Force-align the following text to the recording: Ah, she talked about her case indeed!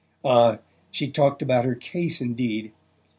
Ah, 0.25 0.57
she 0.89 1.11
talked 1.11 1.43
about 1.43 1.63
her 1.63 1.75
case 1.75 2.21
indeed! 2.21 2.71